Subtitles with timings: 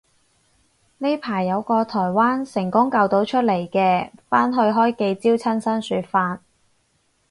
[0.97, 6.41] 呢排台灣有個成功救到出嚟嘅返去開記招親身說法